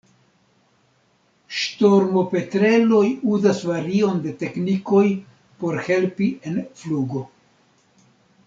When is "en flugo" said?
6.53-7.27